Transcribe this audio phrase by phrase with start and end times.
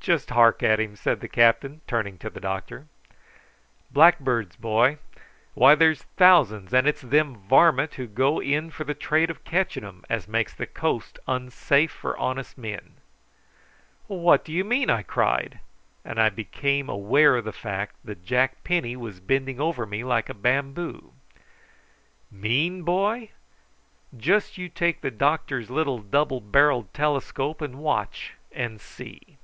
[0.00, 2.86] "Just hark at him," said the captain, turning to the doctor.
[3.90, 4.96] "Blackbirds, boy,
[5.52, 9.84] why, there's thousands; and it's them varmint who go in for the trade of catching
[9.84, 12.94] 'em as makes the coast unsafe for honest men."
[14.06, 15.60] "What do you mean?" I cried,
[16.06, 20.30] and I became aware of the fact that Jack Penny was bending over me like
[20.30, 21.12] a bamboo.
[22.30, 23.32] "Mean, boy?
[24.16, 29.36] just you take the doctor's little double barrelled telescope and watch and see."